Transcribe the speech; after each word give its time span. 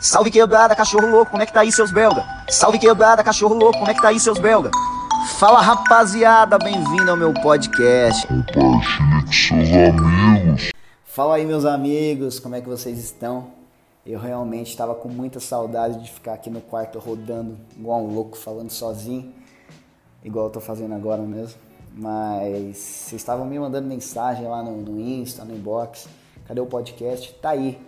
Salve 0.00 0.30
quebrada, 0.30 0.76
cachorro 0.76 1.08
louco, 1.08 1.32
como 1.32 1.42
é 1.42 1.46
que 1.46 1.52
tá 1.52 1.62
aí 1.62 1.72
seus 1.72 1.90
belga? 1.90 2.24
Salve 2.48 2.78
quebrada, 2.78 3.24
cachorro 3.24 3.56
louco, 3.56 3.80
como 3.80 3.90
é 3.90 3.94
que 3.94 4.00
tá 4.00 4.10
aí 4.10 4.20
seus 4.20 4.38
belga? 4.38 4.70
Fala 5.40 5.60
rapaziada, 5.60 6.56
bem-vindo 6.56 7.10
ao 7.10 7.16
meu 7.16 7.34
podcast. 7.34 8.24
Compartilhe 8.28 9.24
com 9.24 9.32
seus 9.32 9.68
amigos. 9.72 10.70
Fala 11.04 11.34
aí 11.34 11.44
meus 11.44 11.64
amigos, 11.64 12.38
como 12.38 12.54
é 12.54 12.60
que 12.60 12.68
vocês 12.68 12.96
estão? 12.96 13.48
Eu 14.06 14.20
realmente 14.20 14.70
estava 14.70 14.94
com 14.94 15.08
muita 15.08 15.40
saudade 15.40 16.00
de 16.00 16.12
ficar 16.12 16.34
aqui 16.34 16.48
no 16.48 16.60
quarto 16.60 17.00
rodando 17.00 17.58
igual 17.76 18.00
um 18.00 18.14
louco, 18.14 18.38
falando 18.38 18.70
sozinho, 18.70 19.34
igual 20.22 20.46
eu 20.46 20.52
tô 20.52 20.60
fazendo 20.60 20.94
agora 20.94 21.22
mesmo. 21.22 21.58
Mas 21.92 22.76
vocês 22.76 23.20
estavam 23.20 23.44
me 23.44 23.58
mandando 23.58 23.88
mensagem 23.88 24.46
lá 24.46 24.62
no, 24.62 24.76
no 24.76 25.00
Insta, 25.00 25.44
no 25.44 25.52
inbox. 25.52 26.06
Cadê 26.46 26.60
o 26.60 26.66
podcast? 26.66 27.34
Tá 27.42 27.50
aí. 27.50 27.82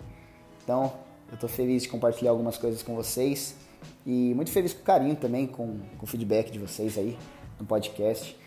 Então, 0.61 0.91
eu 1.31 1.37
tô 1.37 1.47
feliz 1.47 1.83
de 1.83 1.89
compartilhar 1.89 2.31
algumas 2.31 2.57
coisas 2.57 2.83
com 2.83 2.93
vocês 2.95 3.55
e 4.05 4.33
muito 4.35 4.51
feliz 4.51 4.73
com 4.73 4.81
o 4.81 4.83
carinho 4.83 5.15
também, 5.15 5.47
com, 5.47 5.79
com 5.97 6.03
o 6.03 6.07
feedback 6.07 6.51
de 6.51 6.59
vocês 6.59 6.97
aí 6.97 7.17
no 7.59 7.65
podcast. 7.65 8.37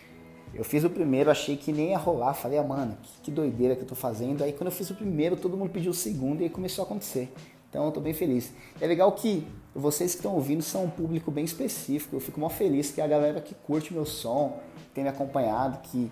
Eu 0.53 0.63
fiz 0.63 0.83
o 0.83 0.89
primeiro, 0.89 1.29
achei 1.29 1.57
que 1.57 1.73
nem 1.73 1.89
ia 1.89 1.97
rolar. 1.97 2.33
Falei, 2.33 2.57
ah, 2.57 2.63
mano, 2.63 2.97
que, 3.01 3.23
que 3.23 3.31
doideira 3.31 3.75
que 3.75 3.81
eu 3.81 3.87
tô 3.87 3.95
fazendo. 3.95 4.43
Aí 4.43 4.53
quando 4.53 4.67
eu 4.67 4.71
fiz 4.71 4.89
o 4.89 4.95
primeiro, 4.95 5.35
todo 5.35 5.57
mundo 5.57 5.69
pediu 5.71 5.91
o 5.91 5.93
segundo 5.93 6.41
e 6.41 6.43
aí 6.43 6.49
começou 6.49 6.83
a 6.83 6.85
acontecer. 6.85 7.33
Então 7.69 7.85
eu 7.85 7.91
tô 7.91 7.99
bem 7.99 8.13
feliz. 8.13 8.53
É 8.79 8.87
legal 8.87 9.11
que 9.11 9.45
vocês 9.73 10.11
que 10.11 10.19
estão 10.19 10.33
ouvindo 10.33 10.61
são 10.61 10.85
um 10.85 10.89
público 10.89 11.29
bem 11.29 11.43
específico. 11.43 12.15
Eu 12.15 12.21
fico 12.21 12.39
mó 12.39 12.47
feliz 12.47 12.91
que 12.91 13.01
a 13.01 13.07
galera 13.07 13.41
que 13.41 13.53
curte 13.53 13.93
meu 13.93 14.05
som, 14.05 14.59
tem 14.93 15.03
me 15.03 15.09
acompanhado, 15.09 15.79
que 15.83 16.09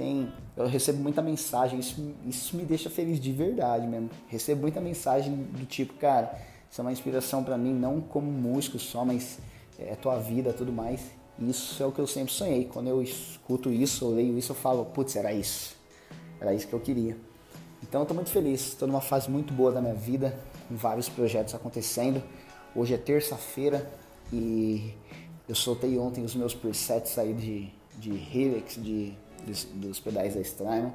tem. 0.00 0.32
Eu 0.56 0.66
recebo 0.66 0.98
muita 1.02 1.20
mensagem, 1.20 1.78
isso, 1.78 2.14
isso 2.26 2.56
me 2.56 2.64
deixa 2.64 2.88
feliz 2.88 3.20
de 3.20 3.30
verdade 3.30 3.86
mesmo. 3.86 4.08
Recebo 4.28 4.62
muita 4.62 4.80
mensagem 4.80 5.34
do 5.34 5.66
tipo, 5.66 5.92
cara, 5.94 6.38
isso 6.70 6.80
é 6.80 6.82
uma 6.82 6.90
inspiração 6.90 7.44
para 7.44 7.58
mim, 7.58 7.74
não 7.74 8.00
como 8.00 8.32
músico 8.32 8.78
só, 8.78 9.04
mas 9.04 9.38
é 9.78 9.94
tua 9.94 10.18
vida 10.18 10.54
tudo 10.54 10.72
mais. 10.72 11.02
Isso 11.38 11.82
é 11.82 11.86
o 11.86 11.92
que 11.92 11.98
eu 11.98 12.06
sempre 12.06 12.32
sonhei. 12.32 12.64
Quando 12.64 12.88
eu 12.88 13.02
escuto 13.02 13.70
isso, 13.70 14.06
eu 14.06 14.10
leio 14.10 14.38
isso, 14.38 14.52
eu 14.52 14.56
falo, 14.56 14.86
putz, 14.86 15.16
era 15.16 15.32
isso. 15.34 15.76
Era 16.40 16.54
isso 16.54 16.66
que 16.66 16.72
eu 16.72 16.80
queria. 16.80 17.16
Então 17.82 18.00
eu 18.00 18.06
tô 18.06 18.14
muito 18.14 18.30
feliz, 18.30 18.68
estou 18.68 18.88
numa 18.88 19.00
fase 19.02 19.30
muito 19.30 19.52
boa 19.52 19.70
da 19.70 19.82
minha 19.82 19.94
vida, 19.94 20.34
com 20.66 20.76
vários 20.76 21.10
projetos 21.10 21.54
acontecendo. 21.54 22.22
Hoje 22.74 22.94
é 22.94 22.98
terça-feira 22.98 23.90
e 24.32 24.94
eu 25.46 25.54
soltei 25.54 25.98
ontem 25.98 26.24
os 26.24 26.34
meus 26.34 26.54
presets 26.54 27.18
aí 27.18 27.34
de, 27.34 27.68
de 27.98 28.12
Helix, 28.12 28.74
de, 28.76 29.14
de, 29.46 29.66
dos 29.66 30.00
pedais 30.00 30.34
da 30.34 30.40
Strymon 30.40 30.90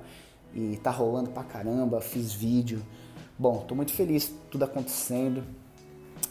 e 0.53 0.77
tá 0.77 0.91
rolando 0.91 1.29
pra 1.29 1.43
caramba, 1.43 1.99
fiz 1.99 2.33
vídeo. 2.33 2.81
Bom, 3.37 3.65
tô 3.67 3.75
muito 3.75 3.91
feliz, 3.91 4.31
tudo 4.49 4.63
acontecendo. 4.63 5.43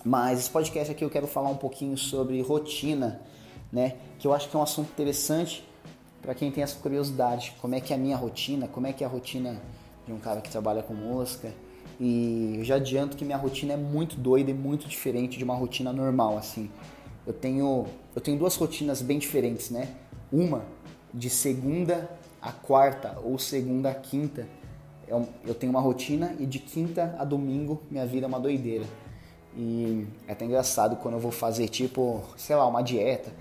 Mas 0.05 0.41
esse 0.41 0.51
podcast 0.51 0.93
aqui 0.93 1.05
eu 1.05 1.11
quero 1.11 1.27
falar 1.27 1.51
um 1.51 1.57
pouquinho 1.57 1.97
sobre 1.97 2.41
rotina, 2.41 3.21
né? 3.73 3.97
Que 4.19 4.27
eu 4.27 4.33
acho 4.33 4.49
que 4.49 4.57
é 4.57 4.59
um 4.59 4.63
assunto 4.63 4.91
interessante 4.91 5.65
para 6.23 6.35
quem 6.35 6.51
tem 6.51 6.63
essa 6.63 6.79
curiosidade. 6.79 7.55
Como 7.61 7.75
é 7.75 7.81
que 7.81 7.93
é 7.93 7.97
a 7.97 7.99
minha 7.99 8.17
rotina? 8.17 8.67
Como 8.67 8.87
é 8.87 8.93
que 8.93 9.05
é 9.05 9.07
a 9.07 9.11
rotina 9.11 9.61
de 10.07 10.13
um 10.13 10.19
cara 10.19 10.41
que 10.41 10.51
trabalha 10.51 10.83
com 10.83 10.95
música? 10.95 11.53
E 12.01 12.57
eu 12.59 12.65
já 12.65 12.77
adianto 12.77 13.17
que 13.17 13.25
minha 13.25 13.37
rotina 13.37 13.75
é 13.75 13.77
muito 13.77 14.17
doida 14.17 14.51
e 14.51 14.55
muito 14.55 14.89
diferente 14.89 15.39
de 15.39 15.45
uma 15.45 15.55
rotina 15.55 15.93
normal, 15.93 16.37
assim. 16.37 16.71
Eu 17.27 17.33
tenho, 17.33 17.87
eu 18.15 18.21
tenho 18.21 18.39
duas 18.39 18.57
rotinas 18.57 19.01
bem 19.01 19.19
diferentes, 19.19 19.71
né? 19.71 19.89
Uma 20.33 20.65
de 21.15 21.31
segunda 21.31 22.11
a 22.43 22.53
quarta 22.53 23.19
ou 23.25 23.39
segunda 23.39 23.91
a 23.91 23.95
quinta. 23.95 24.47
Eu 25.47 25.55
tenho 25.55 25.71
uma 25.71 25.81
rotina 25.81 26.35
e 26.39 26.45
de 26.45 26.59
quinta 26.59 27.15
a 27.19 27.25
domingo 27.25 27.81
minha 27.91 28.05
vida 28.05 28.27
é 28.27 28.29
uma 28.29 28.41
doideira. 28.41 28.85
E 29.57 30.07
é 30.27 30.33
até 30.33 30.45
engraçado 30.45 30.97
quando 30.97 31.15
eu 31.15 31.21
vou 31.21 31.31
fazer, 31.31 31.69
tipo, 31.69 32.23
sei 32.37 32.57
lá, 32.57 32.67
uma 32.67 32.83
dieta, 32.83 33.33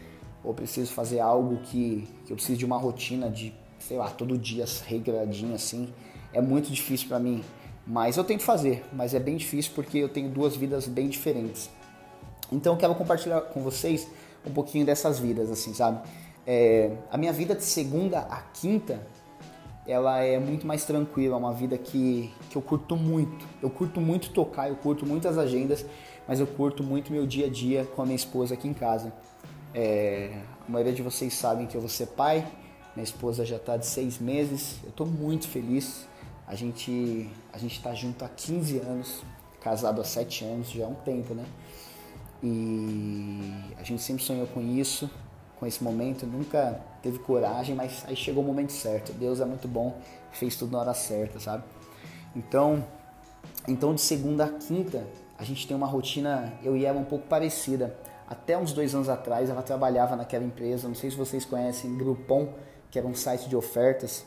ou 0.44 0.54
preciso 0.54 0.94
fazer 0.94 1.20
algo 1.20 1.58
que, 1.64 2.08
que 2.26 2.32
eu 2.32 2.36
preciso 2.36 2.60
de 2.60 2.66
uma 2.66 2.78
rotina 2.78 3.30
de, 3.30 3.54
sei 3.80 3.98
lá, 3.98 4.10
todo 4.10 4.38
dia 4.38 4.66
regradinho 4.86 5.56
assim. 5.56 5.92
É 6.32 6.40
muito 6.40 6.72
difícil 6.72 7.08
para 7.08 7.20
mim 7.20 7.44
mas 7.86 8.16
eu 8.16 8.24
tento 8.24 8.44
fazer, 8.44 8.84
mas 8.94 9.14
é 9.14 9.20
bem 9.20 9.36
difícil 9.36 9.74
porque 9.76 9.98
eu 9.98 10.08
tenho 10.08 10.30
duas 10.30 10.56
vidas 10.56 10.88
bem 10.88 11.10
diferentes. 11.10 11.70
Então 12.52 12.74
eu 12.74 12.78
quero 12.78 12.96
compartilhar 12.96 13.42
com 13.42 13.62
vocês 13.62 14.08
um 14.46 14.52
pouquinho 14.52 14.86
dessas 14.86 15.20
vidas, 15.20 15.52
assim, 15.52 15.74
sabe? 15.74 16.02
É, 16.46 16.92
a 17.10 17.18
minha 17.18 17.32
vida 17.32 17.56
de 17.56 17.64
segunda 17.64 18.20
a 18.20 18.42
quinta, 18.42 19.06
ela 19.88 20.20
é 20.20 20.40
muito 20.40 20.66
mais 20.68 20.86
tranquila, 20.86 21.36
é 21.36 21.38
uma 21.38 21.54
vida 21.54 21.78
que, 21.78 22.32
que 22.50 22.56
eu 22.56 22.62
curto 22.62 22.96
muito. 22.96 23.46
Eu 23.62 23.70
curto 23.70 24.02
muito 24.02 24.30
tocar, 24.32 24.70
eu 24.70 24.76
curto 24.76 25.06
muitas 25.06 25.38
agendas, 25.38 25.86
mas 26.28 26.40
eu 26.40 26.48
curto 26.48 26.84
muito 26.84 27.12
meu 27.12 27.26
dia 27.26 27.48
a 27.48 27.50
dia 27.50 27.86
com 27.96 28.02
a 28.02 28.06
minha 28.06 28.16
esposa 28.16 28.54
aqui 28.54 28.68
em 28.68 28.74
casa. 28.74 29.14
É, 29.74 30.38
a 30.68 30.72
maioria 30.72 30.94
de 30.94 31.02
vocês 31.02 31.34
sabem 31.34 31.66
que 31.66 31.76
eu 31.76 31.82
vou 31.82 31.90
ser 31.90 32.08
pai, 32.08 32.48
minha 32.96 33.04
esposa 33.04 33.46
já 33.46 33.56
está 33.56 33.76
de 33.76 33.86
seis 33.86 34.20
meses, 34.20 34.78
eu 34.84 34.90
estou 34.90 35.08
muito 35.08 35.48
feliz 35.48 36.08
a 36.48 36.56
gente 36.56 37.30
a 37.52 37.58
gente 37.58 37.78
está 37.78 37.94
junto 37.94 38.24
há 38.24 38.30
15 38.30 38.80
anos, 38.80 39.24
casado 39.62 40.02
há 40.02 40.04
7 40.04 40.46
anos, 40.46 40.70
já 40.70 40.84
é 40.84 40.88
um 40.88 40.94
tempo, 40.94 41.34
né? 41.34 41.46
E 42.44 43.74
a 43.78 43.84
gente 43.84 44.02
sempre 44.02 44.24
sonhou 44.24 44.46
com 44.48 44.62
isso, 44.62 45.10
com 45.64 45.68
esse 45.68 45.82
momento, 45.82 46.26
nunca 46.26 46.78
teve 47.02 47.20
coragem, 47.20 47.74
mas 47.74 48.04
aí 48.06 48.18
chegou 48.18 48.44
o 48.44 48.46
momento 48.46 48.74
certo. 48.74 49.14
Deus 49.14 49.40
é 49.40 49.46
muito 49.46 49.66
bom, 49.66 49.96
fez 50.30 50.58
tudo 50.58 50.74
na 50.74 50.80
hora 50.80 50.94
certa, 50.94 51.40
sabe? 51.40 51.64
Então, 52.36 52.84
então 53.66 53.96
de 53.96 54.02
segunda 54.02 54.44
a 54.44 54.50
quinta, 54.50 55.08
a 55.40 55.44
gente 55.46 55.66
tem 55.66 55.76
uma 55.76 55.88
rotina, 55.88 56.54
eu 56.62 56.76
e 56.76 56.84
ela 56.84 57.00
um 57.00 57.06
pouco 57.06 57.26
parecida. 57.28 57.98
Até 58.28 58.58
uns 58.58 58.74
dois 58.74 58.94
anos 58.94 59.08
atrás, 59.08 59.50
ela 59.50 59.62
trabalhava 59.62 60.18
naquela 60.18 60.44
empresa, 60.44 60.86
não 60.86 60.96
sei 60.96 61.10
se 61.12 61.16
vocês 61.16 61.46
conhecem, 61.46 61.98
Groupon, 61.98 62.50
que 62.92 63.00
era 63.00 63.08
um 63.08 63.16
site 63.16 63.48
de 63.48 63.56
ofertas 63.56 64.26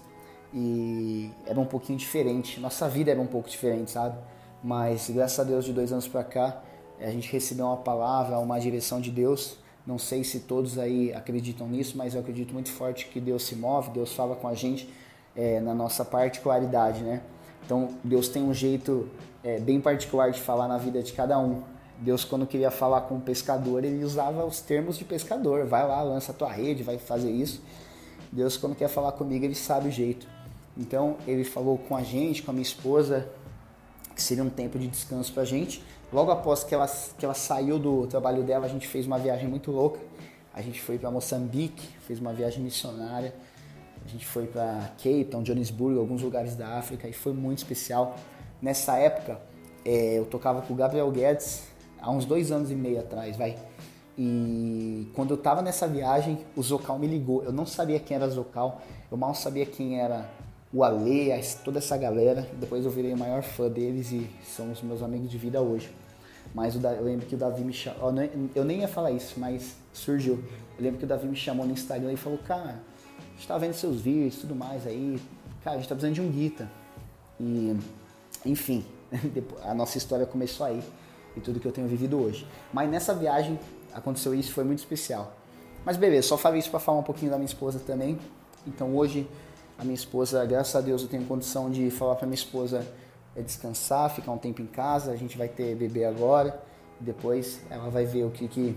e 0.55 1.31
era 1.45 1.61
um 1.61 1.67
pouquinho 1.67 1.99
diferente. 1.99 2.59
Nossa 2.59 2.89
vida 2.89 3.11
era 3.11 3.21
um 3.21 3.27
pouco 3.27 3.51
diferente, 3.51 3.91
sabe? 3.91 4.17
Mas 4.65 5.11
graças 5.11 5.39
a 5.39 5.45
Deus 5.45 5.67
de 5.67 5.75
dois 5.75 5.93
anos 5.93 6.09
para 6.09 6.25
cá 6.25 6.63
a 6.99 7.11
gente 7.11 7.31
recebeu 7.31 7.67
uma 7.67 7.77
palavra, 7.77 8.39
uma 8.39 8.59
direção 8.59 9.03
de 9.03 9.11
Deus. 9.11 9.66
Não 9.87 9.99
sei 9.99 10.25
se 10.25 10.41
todos 10.41 10.79
aí 10.79 11.13
acreditam 11.15 11.69
nisso, 11.69 11.97
mas 11.97 12.15
eu 12.15 12.21
acredito 12.21 12.53
muito 12.53 12.71
forte 12.71 13.07
que 13.07 13.21
Deus 13.21 13.45
se 13.45 13.55
move, 13.55 13.91
Deus 13.91 14.13
fala 14.13 14.35
com 14.35 14.49
a 14.49 14.55
gente 14.55 14.93
é, 15.35 15.61
na 15.61 15.75
nossa 15.75 16.05
particularidade, 16.05 17.03
né? 17.03 17.23
Então 17.65 17.91
Deus 18.03 18.29
tem 18.29 18.43
um 18.43 18.53
jeito 18.53 19.09
é, 19.45 19.61
bem 19.61 19.81
particular 19.81 20.31
de 20.31 20.41
falar 20.41 20.67
na 20.67 20.77
vida 20.77 21.03
de 21.03 21.13
cada 21.13 21.39
um. 21.39 21.63
Deus, 21.99 22.25
quando 22.25 22.47
queria 22.47 22.71
falar 22.71 23.03
com 23.03 23.15
um 23.15 23.21
pescador, 23.21 23.85
ele 23.85 24.05
usava 24.05 24.45
os 24.45 24.61
termos 24.61 24.99
de 24.99 25.05
pescador. 25.05 25.65
Vai 25.67 25.87
lá, 25.87 26.03
lança 26.03 26.33
a 26.33 26.35
tua 26.35 26.51
rede, 26.51 26.83
vai 26.83 26.99
fazer 26.99 27.31
isso. 27.31 27.63
Deus, 28.31 28.57
quando 28.57 28.75
quer 28.75 28.89
falar 28.89 29.13
comigo, 29.13 29.45
ele 29.45 29.55
sabe 29.55 29.89
o 29.89 29.93
jeito. 29.93 30.27
Então 30.77 31.17
ele 31.27 31.45
falou 31.45 31.79
com 31.79 31.97
a 31.97 32.03
gente, 32.03 32.43
com 32.43 32.51
a 32.51 32.55
minha 32.55 32.63
esposa, 32.63 33.29
que 34.15 34.23
seria 34.23 34.45
um 34.45 34.51
tempo 34.51 34.79
de 34.79 34.89
descanso 34.89 35.33
para 35.33 35.43
a 35.43 35.47
gente. 35.47 35.83
Logo 36.13 36.31
após 36.31 36.63
que 36.63 36.75
ela, 36.75 36.87
que 37.19 37.25
ela 37.25 37.35
saiu 37.35 37.79
do 37.79 38.07
trabalho 38.07 38.43
dela, 38.43 38.67
a 38.67 38.69
gente 38.69 38.87
fez 38.87 39.07
uma 39.07 39.19
viagem 39.19 39.49
muito 39.49 39.71
louca. 39.71 40.01
A 40.55 40.63
gente 40.63 40.81
foi 40.81 40.99
para 40.99 41.11
Moçambique, 41.11 41.87
fez 42.07 42.21
uma 42.21 42.33
viagem 42.33 42.63
missionária. 42.63 43.35
A 44.05 44.09
gente 44.09 44.25
foi 44.25 44.47
para 44.47 44.93
Cape 44.99 45.25
Town, 45.25 45.43
Johannesburg, 45.43 45.99
alguns 45.99 46.23
lugares 46.23 46.55
da 46.55 46.79
África 46.79 47.09
e 47.09 47.13
foi 47.13 47.33
muito 47.33 47.59
especial. 47.59 48.17
Nessa 48.63 48.97
época, 48.97 49.41
é, 49.85 50.19
eu 50.19 50.25
tocava 50.25 50.63
com 50.63 50.73
o 50.73 50.77
Gabriel 50.77 51.11
Guedes 51.11 51.65
há 52.01 52.11
uns 52.11 52.25
dois 52.25 52.53
anos 52.53 52.71
e 52.71 52.75
meio 52.75 53.01
atrás, 53.01 53.37
vai. 53.37 53.57
E 54.17 55.11
quando 55.15 55.33
eu 55.33 55.37
tava 55.37 55.61
nessa 55.61 55.87
viagem, 55.89 56.39
o 56.57 56.63
Zocal 56.63 56.99
me 56.99 57.07
ligou. 57.07 57.43
Eu 57.43 57.53
não 57.53 57.67
sabia 57.67 57.99
quem 57.99 58.17
era 58.17 58.29
Zocal, 58.29 58.81
eu 59.11 59.17
mal 59.17 59.35
sabia 59.35 59.67
quem 59.67 60.01
era 60.01 60.31
o 60.73 60.83
Ale, 60.83 61.31
toda 61.65 61.79
essa 61.79 61.97
galera. 61.97 62.49
Depois 62.59 62.85
eu 62.85 62.91
virei 62.91 63.13
o 63.13 63.19
maior 63.19 63.43
fã 63.43 63.69
deles 63.69 64.13
e 64.13 64.29
são 64.45 64.73
os 64.73 64.83
meus 64.83 65.03
amigos 65.03 65.31
de 65.31 65.39
vida 65.39 65.61
hoje. 65.61 65.91
Mas 66.55 66.75
eu 66.75 67.05
lembro 67.05 67.27
que 67.27 67.35
o 67.35 67.39
Davi 67.39 67.63
me 67.63 67.73
chamou. 67.73 68.13
Eu 68.55 68.65
nem 68.65 68.81
ia 68.81 68.89
falar 68.89 69.11
isso, 69.11 69.39
mas 69.39 69.77
surgiu. 69.93 70.43
Eu 70.79 70.85
lembro 70.85 70.99
que 70.99 71.05
o 71.05 71.09
Davi 71.09 71.27
me 71.27 71.37
chamou 71.37 71.67
no 71.67 71.73
Instagram 71.73 72.13
e 72.13 72.17
falou: 72.17 72.39
Cara, 72.39 72.81
a 73.19 73.37
gente 73.37 73.47
tá 73.47 73.59
vendo 73.59 73.75
seus 73.75 74.01
vídeos 74.01 74.37
tudo 74.37 74.55
mais 74.55 74.87
aí. 74.87 75.21
Cara, 75.63 75.77
a 75.77 75.79
gente 75.79 75.89
tá 75.89 75.95
precisando 75.95 76.15
de 76.15 76.21
um 76.21 76.31
guita. 76.31 76.71
E, 77.41 77.77
enfim, 78.45 78.85
a 79.63 79.75
nossa 79.75 79.99
história 79.99 80.25
começou 80.25 80.67
aí. 80.67 80.83
E 81.37 81.41
tudo 81.41 81.61
que 81.61 81.67
eu 81.67 81.73
tenho 81.73 81.87
vivido 81.87 82.19
hoje. 82.19 82.47
Mas 82.73 82.89
nessa 82.89 83.15
viagem 83.15 83.59
aconteceu 83.93 84.35
isso, 84.35 84.53
foi 84.53 84.65
muito 84.65 84.79
especial. 84.79 85.37
Mas 85.85 85.97
beleza, 85.97 86.29
só 86.29 86.39
falei 86.39 86.59
isso 86.59 86.71
para 86.71 86.81
falar 86.81 86.99
um 86.99 87.03
pouquinho 87.03 87.31
da 87.31 87.37
minha 87.37 87.47
esposa 87.47 87.79
também. 87.79 88.19
Então 88.67 88.97
hoje 88.97 89.29
a 89.79 89.85
minha 89.85 89.95
esposa, 89.95 90.45
graças 90.45 90.75
a 90.75 90.81
Deus, 90.81 91.03
eu 91.03 91.09
tenho 91.09 91.25
condição 91.25 91.71
de 91.71 91.91
falar 91.91 92.17
para 92.17 92.27
minha 92.27 92.35
esposa 92.35 92.87
é 93.37 93.43
descansar, 93.43 94.09
ficar 94.11 94.33
um 94.33 94.39
tempo 94.39 94.63
em 94.63 94.67
casa. 94.67 95.13
A 95.13 95.17
gente 95.17 95.37
vai 95.37 95.47
ter 95.47 95.77
bebê 95.77 96.07
agora. 96.07 96.59
Depois 96.99 97.61
ela 97.69 97.91
vai 97.91 98.07
ver 98.07 98.25
o 98.25 98.31
que, 98.31 98.49
que, 98.49 98.77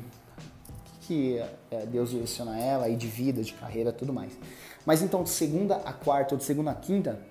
que 1.02 1.42
é, 1.72 1.86
Deus 1.86 2.10
direciona 2.10 2.60
ela 2.60 2.86
aí 2.86 2.98
de 2.98 3.08
vida, 3.08 3.42
de 3.42 3.54
carreira, 3.54 3.94
tudo 3.94 4.12
mais. 4.12 4.38
Mas 4.86 5.02
então 5.02 5.24
de 5.24 5.30
segunda 5.30 5.78
a 5.78 5.94
quarta 5.94 6.36
ou 6.36 6.38
de 6.38 6.44
segunda 6.44 6.72
a 6.72 6.76
quinta, 6.76 7.22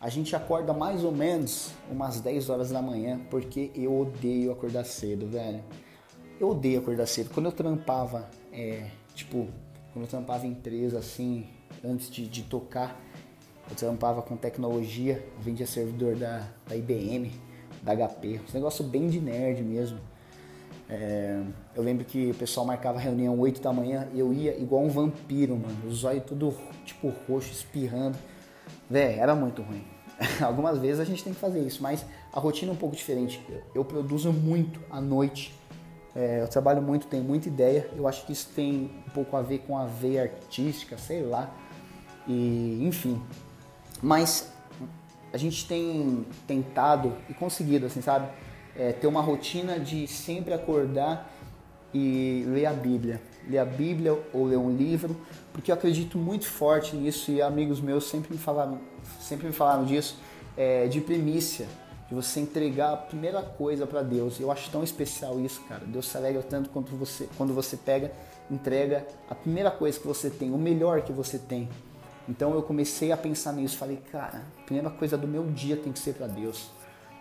a 0.00 0.08
gente 0.08 0.34
acorda 0.34 0.72
mais 0.72 1.04
ou 1.04 1.12
menos 1.12 1.72
umas 1.90 2.20
10 2.20 2.48
horas 2.48 2.70
da 2.70 2.80
manhã, 2.80 3.20
porque 3.28 3.70
eu 3.74 4.00
odeio 4.00 4.50
acordar 4.50 4.84
cedo, 4.86 5.26
velho. 5.26 5.62
Eu 6.40 6.50
odeio 6.50 6.80
acordar 6.80 7.06
cedo. 7.06 7.28
Quando 7.34 7.46
eu 7.46 7.52
trampava, 7.52 8.30
é, 8.50 8.86
tipo, 9.14 9.46
quando 9.92 10.04
eu 10.04 10.08
trampava 10.08 10.46
em 10.46 10.52
empresa 10.52 10.98
assim, 11.00 11.46
antes 11.84 12.08
de, 12.08 12.26
de 12.26 12.44
tocar, 12.44 12.98
eu 13.70 13.76
trampava 13.76 14.22
com 14.22 14.36
tecnologia, 14.36 15.24
vendia 15.40 15.66
servidor 15.66 16.16
da, 16.16 16.46
da 16.66 16.76
IBM, 16.76 17.32
da 17.82 17.94
HP, 17.94 18.40
um 18.48 18.54
negócio 18.54 18.84
bem 18.84 19.08
de 19.08 19.20
nerd 19.20 19.62
mesmo. 19.62 19.98
É, 20.90 21.42
eu 21.74 21.82
lembro 21.82 22.04
que 22.04 22.30
o 22.30 22.34
pessoal 22.34 22.64
marcava 22.64 22.98
reunião 22.98 23.38
8 23.38 23.60
da 23.60 23.72
manhã 23.72 24.08
eu 24.14 24.32
ia 24.32 24.56
igual 24.58 24.82
um 24.82 24.88
vampiro, 24.88 25.54
mano. 25.54 25.86
Os 25.86 26.02
olhos 26.04 26.24
tudo 26.24 26.54
tipo 26.84 27.12
roxo, 27.28 27.52
espirrando. 27.52 28.16
Véi, 28.88 29.18
era 29.18 29.34
muito 29.34 29.60
ruim. 29.60 29.84
Algumas 30.40 30.78
vezes 30.78 30.98
a 31.00 31.04
gente 31.04 31.22
tem 31.22 31.32
que 31.34 31.38
fazer 31.38 31.60
isso, 31.60 31.82
mas 31.82 32.04
a 32.32 32.40
rotina 32.40 32.72
é 32.72 32.74
um 32.74 32.76
pouco 32.76 32.96
diferente. 32.96 33.44
Eu, 33.48 33.62
eu 33.74 33.84
produzo 33.84 34.32
muito 34.32 34.80
à 34.90 35.00
noite. 35.00 35.54
É, 36.16 36.40
eu 36.40 36.48
trabalho 36.48 36.80
muito, 36.80 37.06
tenho 37.06 37.22
muita 37.22 37.48
ideia. 37.48 37.88
Eu 37.94 38.08
acho 38.08 38.24
que 38.24 38.32
isso 38.32 38.48
tem 38.54 38.90
um 39.06 39.10
pouco 39.10 39.36
a 39.36 39.42
ver 39.42 39.58
com 39.58 39.76
a 39.76 39.84
veia 39.84 40.22
artística, 40.22 40.96
sei 40.96 41.22
lá. 41.22 41.54
E, 42.26 42.80
enfim. 42.82 43.22
Mas 44.02 44.52
a 45.32 45.36
gente 45.36 45.66
tem 45.66 46.26
tentado 46.46 47.14
e 47.28 47.34
conseguido, 47.34 47.86
assim, 47.86 48.00
sabe? 48.00 48.28
é, 48.78 48.92
ter 48.92 49.08
uma 49.08 49.20
rotina 49.20 49.80
de 49.80 50.06
sempre 50.06 50.54
acordar 50.54 51.28
e 51.92 52.44
ler 52.46 52.66
a 52.66 52.72
Bíblia. 52.72 53.20
Ler 53.48 53.58
a 53.58 53.64
Bíblia 53.64 54.16
ou 54.32 54.44
ler 54.44 54.56
um 54.56 54.70
livro, 54.70 55.16
porque 55.52 55.72
eu 55.72 55.74
acredito 55.74 56.16
muito 56.16 56.46
forte 56.46 56.94
nisso 56.94 57.32
e 57.32 57.42
amigos 57.42 57.80
meus 57.80 58.04
sempre 58.08 58.32
me 58.32 58.38
falaram, 58.38 58.78
sempre 59.20 59.48
me 59.48 59.52
falaram 59.52 59.84
disso, 59.84 60.16
é, 60.56 60.86
de 60.86 61.00
primícia, 61.00 61.66
de 62.08 62.14
você 62.14 62.40
entregar 62.40 62.92
a 62.92 62.96
primeira 62.96 63.42
coisa 63.42 63.86
para 63.86 64.02
Deus. 64.02 64.38
Eu 64.38 64.52
acho 64.52 64.70
tão 64.70 64.84
especial 64.84 65.40
isso, 65.40 65.60
cara. 65.68 65.84
Deus 65.84 66.06
se 66.06 66.16
alegra 66.16 66.42
tanto 66.42 66.70
quando 66.70 66.96
você, 66.96 67.28
quando 67.36 67.52
você 67.52 67.76
pega, 67.76 68.12
entrega 68.50 69.06
a 69.28 69.34
primeira 69.34 69.70
coisa 69.70 69.98
que 69.98 70.06
você 70.06 70.30
tem, 70.30 70.52
o 70.52 70.58
melhor 70.58 71.02
que 71.02 71.12
você 71.12 71.38
tem. 71.38 71.68
Então 72.28 72.54
eu 72.54 72.62
comecei 72.62 73.10
a 73.10 73.16
pensar 73.16 73.52
nisso, 73.52 73.78
falei, 73.78 73.96
cara, 74.12 74.42
a 74.58 74.64
primeira 74.64 74.90
coisa 74.90 75.16
do 75.16 75.26
meu 75.26 75.44
dia 75.46 75.76
tem 75.76 75.92
que 75.92 75.98
ser 75.98 76.12
para 76.12 76.26
Deus. 76.26 76.70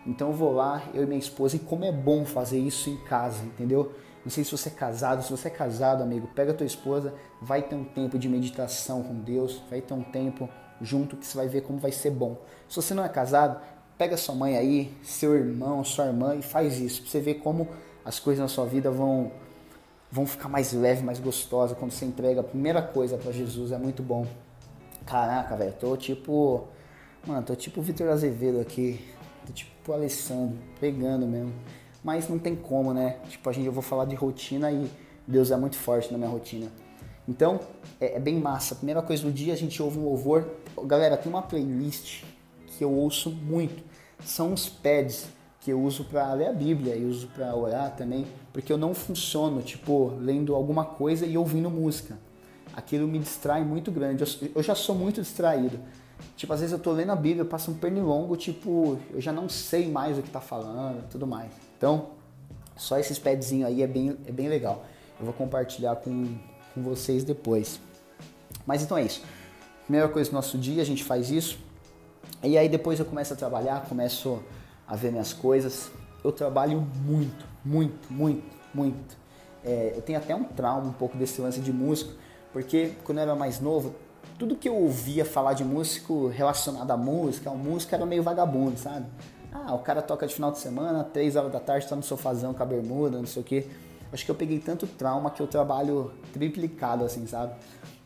Então 0.05 0.29
eu 0.29 0.33
vou 0.33 0.53
lá, 0.53 0.83
eu 0.93 1.03
e 1.03 1.05
minha 1.05 1.19
esposa, 1.19 1.55
e 1.55 1.59
como 1.59 1.85
é 1.85 1.91
bom 1.91 2.25
fazer 2.25 2.59
isso 2.59 2.89
em 2.89 2.97
casa, 2.97 3.43
entendeu? 3.43 3.93
Não 4.23 4.29
sei 4.29 4.43
se 4.43 4.51
você 4.51 4.67
é 4.67 4.71
casado, 4.71 5.23
se 5.23 5.31
você 5.31 5.47
é 5.47 5.51
casado, 5.51 6.03
amigo, 6.03 6.27
pega 6.35 6.51
a 6.51 6.53
tua 6.53 6.65
esposa, 6.65 7.13
vai 7.41 7.61
ter 7.61 7.75
um 7.75 7.85
tempo 7.85 8.19
de 8.19 8.27
meditação 8.27 9.01
com 9.01 9.15
Deus, 9.15 9.61
vai 9.69 9.79
ter 9.79 9.93
um 9.93 10.03
tempo 10.03 10.49
junto 10.81 11.15
que 11.15 11.25
você 11.25 11.37
vai 11.37 11.47
ver 11.47 11.61
como 11.61 11.79
vai 11.79 11.91
ser 11.91 12.11
bom. 12.11 12.37
Se 12.67 12.75
você 12.75 12.93
não 12.93 13.05
é 13.05 13.09
casado, 13.09 13.61
pega 13.97 14.17
sua 14.17 14.35
mãe 14.35 14.57
aí, 14.57 14.93
seu 15.03 15.33
irmão, 15.35 15.83
sua 15.83 16.07
irmã 16.07 16.35
e 16.35 16.41
faz 16.41 16.79
isso, 16.79 17.01
pra 17.01 17.11
você 17.11 17.21
ver 17.21 17.35
como 17.35 17.69
as 18.03 18.19
coisas 18.19 18.41
na 18.41 18.47
sua 18.47 18.65
vida 18.65 18.91
vão 18.91 19.31
vão 20.09 20.25
ficar 20.25 20.47
mais 20.47 20.71
leve, 20.71 21.03
mais 21.03 21.19
gostosa 21.19 21.75
quando 21.75 21.91
você 21.91 22.05
entrega 22.05 22.39
a 22.39 22.43
primeira 22.43 22.81
coisa 22.81 23.17
para 23.17 23.31
Jesus, 23.31 23.73
é 23.73 23.77
muito 23.77 24.01
bom. 24.01 24.25
Caraca, 25.07 25.55
velho, 25.55 25.73
tô 25.79 25.95
tipo, 25.95 26.67
mano, 27.25 27.41
tô 27.41 27.55
tipo 27.55 27.79
o 27.79 27.83
Vitor 27.83 28.09
Azevedo 28.09 28.59
aqui, 28.59 28.99
tipo 29.53 29.89
o 29.89 29.93
Alessandro, 29.93 30.57
pegando 30.81 31.25
mesmo. 31.25 31.53
Mas 32.03 32.27
não 32.27 32.37
tem 32.37 32.57
como, 32.57 32.93
né? 32.93 33.17
Tipo, 33.29 33.49
a 33.49 33.53
gente, 33.53 33.65
eu 33.65 33.71
vou 33.71 33.81
falar 33.81 34.03
de 34.03 34.15
rotina 34.15 34.69
e 34.69 34.89
Deus 35.25 35.49
é 35.49 35.55
muito 35.55 35.77
forte 35.77 36.11
na 36.11 36.17
minha 36.17 36.29
rotina. 36.29 36.67
Então, 37.25 37.57
é, 38.01 38.17
é 38.17 38.19
bem 38.19 38.37
massa. 38.37 38.75
Primeira 38.75 39.01
coisa 39.01 39.23
do 39.23 39.31
dia 39.31 39.53
a 39.53 39.55
gente 39.55 39.81
ouve 39.81 39.97
um 39.97 40.03
louvor. 40.03 40.45
Galera, 40.85 41.15
tem 41.15 41.31
uma 41.31 41.41
playlist 41.41 42.23
que 42.67 42.83
eu 42.83 42.91
ouço 42.91 43.31
muito. 43.31 43.81
São 44.25 44.51
os 44.51 44.67
pads 44.67 45.27
que 45.61 45.71
eu 45.71 45.81
uso 45.81 46.03
para 46.03 46.33
ler 46.33 46.47
a 46.47 46.53
Bíblia 46.53 46.95
e 46.97 47.05
uso 47.05 47.27
para 47.27 47.55
orar 47.55 47.95
também, 47.95 48.27
porque 48.51 48.71
eu 48.71 48.77
não 48.77 48.93
funciono, 48.93 49.61
tipo, 49.61 50.13
lendo 50.19 50.53
alguma 50.53 50.83
coisa 50.83 51.25
e 51.25 51.37
ouvindo 51.37 51.69
música. 51.69 52.17
Aquilo 52.77 53.07
me 53.07 53.17
distrai 53.17 53.63
muito 53.63 53.91
grande. 53.91 54.23
Eu, 54.23 54.51
eu 54.55 54.61
já 54.61 54.75
sou 54.75 54.93
muito 54.93 55.19
distraído. 55.19 55.79
Tipo, 56.35 56.53
às 56.53 56.59
vezes 56.59 56.71
eu 56.71 56.77
tô 56.77 56.91
lendo 56.91 57.11
a 57.11 57.15
Bíblia, 57.15 57.43
passa 57.43 57.71
um 57.71 57.73
pernilongo, 57.73 58.37
tipo, 58.37 58.99
eu 59.11 59.19
já 59.19 59.31
não 59.31 59.49
sei 59.49 59.89
mais 59.89 60.19
o 60.19 60.21
que 60.21 60.29
tá 60.29 60.39
falando 60.39 61.03
tudo 61.09 61.25
mais. 61.25 61.51
Então, 61.75 62.09
só 62.75 62.99
esses 62.99 63.17
padzinhos 63.17 63.67
aí 63.67 63.81
é 63.81 63.87
bem, 63.87 64.15
é 64.27 64.31
bem 64.31 64.47
legal. 64.47 64.85
Eu 65.19 65.25
vou 65.25 65.33
compartilhar 65.33 65.95
com, 65.95 66.37
com 66.75 66.83
vocês 66.83 67.23
depois. 67.23 67.79
Mas 68.63 68.83
então 68.83 68.95
é 68.95 69.03
isso. 69.03 69.23
Primeira 69.85 70.07
coisa 70.07 70.29
do 70.29 70.33
nosso 70.33 70.55
dia, 70.59 70.83
a 70.83 70.85
gente 70.85 71.03
faz 71.03 71.31
isso. 71.31 71.57
E 72.43 72.55
aí 72.55 72.69
depois 72.69 72.99
eu 72.99 73.05
começo 73.05 73.33
a 73.33 73.35
trabalhar, 73.35 73.85
começo 73.89 74.39
a 74.87 74.95
ver 74.95 75.11
minhas 75.11 75.33
coisas. 75.33 75.89
Eu 76.23 76.31
trabalho 76.31 76.87
muito, 77.03 77.43
muito, 77.65 78.13
muito, 78.13 78.55
muito. 78.71 79.17
É, 79.65 79.93
eu 79.95 80.01
tenho 80.03 80.19
até 80.19 80.35
um 80.35 80.43
trauma 80.43 80.87
um 80.87 80.93
pouco 80.93 81.17
desse 81.17 81.41
lance 81.41 81.59
de 81.59 81.73
músico, 81.73 82.13
porque 82.57 82.93
quando 83.03 83.19
eu 83.19 83.21
era 83.21 83.35
mais 83.35 83.59
novo, 83.59 83.93
tudo 84.39 84.55
que 84.55 84.67
eu 84.67 84.75
ouvia 84.75 85.23
falar 85.23 85.53
de 85.53 85.63
músico 85.63 86.27
relacionado 86.27 86.89
à 86.89 86.97
música, 86.97 87.51
a 87.51 87.53
música 87.53 87.95
era 87.95 88.03
meio 88.03 88.23
vagabundo, 88.23 88.79
sabe? 88.79 89.05
Ah, 89.53 89.75
o 89.75 89.79
cara 89.79 90.01
toca 90.01 90.25
de 90.25 90.33
final 90.33 90.51
de 90.51 90.57
semana, 90.57 91.03
três 91.03 91.35
horas 91.35 91.51
da 91.51 91.59
tarde, 91.59 91.87
tá 91.87 91.95
no 91.95 92.01
sofazão 92.01 92.55
com 92.55 92.63
a 92.63 92.65
bermuda, 92.65 93.19
não 93.19 93.27
sei 93.27 93.43
o 93.43 93.45
quê. 93.45 93.67
Acho 94.11 94.25
que 94.25 94.31
eu 94.31 94.33
peguei 94.33 94.57
tanto 94.57 94.87
trauma 94.87 95.29
que 95.29 95.39
eu 95.39 95.45
trabalho 95.45 96.11
triplicado, 96.33 97.03
assim, 97.03 97.27
sabe? 97.27 97.53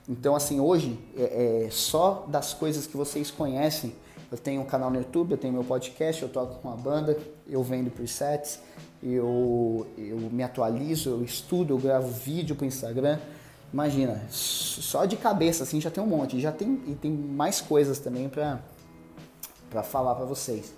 Então, 0.10 0.36
assim, 0.36 0.60
hoje, 0.60 1.00
é, 1.16 1.68
é, 1.68 1.70
só 1.72 2.26
das 2.28 2.54
coisas 2.54 2.86
que 2.86 2.98
vocês 2.98 3.32
conhecem, 3.32 3.96
eu 4.30 4.38
tenho 4.38 4.62
um 4.62 4.66
canal 4.66 4.90
no 4.90 4.98
YouTube, 4.98 5.32
eu 5.32 5.38
tenho 5.38 5.54
meu 5.54 5.64
podcast, 5.64 6.22
eu 6.24 6.28
toco 6.28 6.56
com 6.56 6.68
uma 6.68 6.76
banda, 6.76 7.18
eu 7.48 7.64
vendo 7.64 7.90
presets, 7.90 8.60
eu, 9.02 9.88
eu 9.98 10.18
me 10.30 10.44
atualizo, 10.44 11.10
eu 11.10 11.24
estudo, 11.24 11.74
eu 11.74 11.78
gravo 11.78 12.10
vídeo 12.10 12.54
pro 12.54 12.66
Instagram. 12.66 13.18
Imagina, 13.74 14.22
só 14.30 15.06
de 15.06 15.16
cabeça 15.16 15.64
assim 15.64 15.80
já 15.80 15.90
tem 15.90 16.04
um 16.04 16.08
monte, 16.08 16.40
já 16.40 16.52
tem 16.52 16.82
e 16.88 16.96
tem 16.96 17.12
mais 17.12 17.62
coisas 17.62 18.00
também 18.00 18.28
para 18.28 18.60
para 19.70 19.82
falar 19.82 20.16
para 20.16 20.26
vocês. 20.26 20.74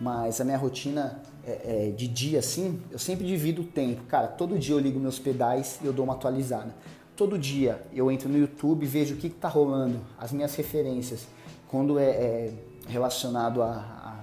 Mas 0.00 0.40
a 0.40 0.44
minha 0.44 0.56
rotina 0.56 1.20
é, 1.44 1.88
é, 1.88 1.90
de 1.90 2.08
dia 2.08 2.38
assim, 2.38 2.80
eu 2.90 2.98
sempre 2.98 3.26
divido 3.26 3.60
o 3.60 3.64
tempo. 3.66 4.02
Cara, 4.04 4.26
todo 4.26 4.58
dia 4.58 4.74
eu 4.74 4.78
ligo 4.78 4.98
meus 4.98 5.18
pedais 5.18 5.78
e 5.82 5.86
eu 5.86 5.92
dou 5.92 6.04
uma 6.04 6.14
atualizada. 6.14 6.74
Todo 7.14 7.38
dia 7.38 7.82
eu 7.92 8.10
entro 8.10 8.26
no 8.26 8.38
YouTube, 8.38 8.86
vejo 8.86 9.14
o 9.14 9.18
que, 9.18 9.26
está 9.26 9.48
rolando, 9.48 10.00
as 10.18 10.32
minhas 10.32 10.54
referências. 10.54 11.26
Quando 11.68 11.98
é, 11.98 12.10
é 12.10 12.52
relacionado 12.88 13.62
a, 13.62 13.72
a, 13.72 14.20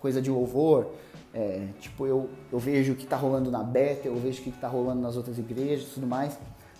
coisa 0.00 0.22
de 0.22 0.30
louvor, 0.30 0.86
é, 1.34 1.66
tipo 1.78 2.06
eu, 2.06 2.30
eu 2.50 2.58
vejo 2.58 2.94
o 2.94 2.96
que 2.96 3.04
está 3.04 3.16
rolando 3.16 3.50
na 3.50 3.62
Beta, 3.62 4.08
eu 4.08 4.16
vejo 4.16 4.40
o 4.40 4.44
que 4.44 4.48
está 4.48 4.66
rolando 4.66 5.02
nas 5.02 5.14
outras 5.14 5.38
igrejas 5.38 5.90
tudo 5.92 6.06
mais. 6.06 6.38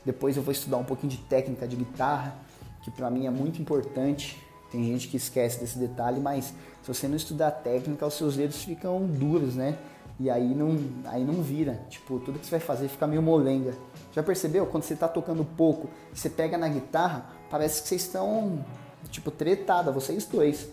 Depois 0.08 0.38
eu 0.38 0.42
vou 0.42 0.52
estudar 0.52 0.78
um 0.78 0.84
pouquinho 0.84 1.10
de 1.10 1.18
técnica 1.18 1.68
de 1.68 1.76
guitarra, 1.76 2.34
que 2.80 2.90
para 2.90 3.10
mim 3.10 3.26
é 3.26 3.30
muito 3.30 3.60
importante. 3.60 4.42
Tem 4.72 4.82
gente 4.82 5.06
que 5.06 5.18
esquece 5.18 5.60
desse 5.60 5.78
detalhe, 5.78 6.18
mas 6.18 6.46
se 6.46 6.88
você 6.88 7.06
não 7.06 7.14
estudar 7.14 7.50
técnica, 7.50 8.06
os 8.06 8.14
seus 8.14 8.34
dedos 8.34 8.64
ficam 8.64 9.06
duros, 9.06 9.54
né? 9.54 9.76
E 10.18 10.30
aí 10.30 10.54
não, 10.54 10.78
aí 11.04 11.22
não 11.22 11.42
vira. 11.42 11.78
Tipo, 11.90 12.18
tudo 12.20 12.38
que 12.38 12.46
você 12.46 12.52
vai 12.52 12.60
fazer 12.60 12.88
fica 12.88 13.06
meio 13.06 13.20
molenga. 13.20 13.74
Já 14.14 14.22
percebeu? 14.22 14.64
Quando 14.64 14.84
você 14.84 14.96
tá 14.96 15.06
tocando 15.06 15.44
pouco, 15.44 15.90
você 16.10 16.30
pega 16.30 16.56
na 16.56 16.70
guitarra, 16.70 17.26
parece 17.50 17.82
que 17.82 17.88
vocês 17.88 18.00
estão, 18.00 18.64
tipo, 19.10 19.30
tretada, 19.30 19.92
vocês 19.92 20.24
dois. 20.24 20.70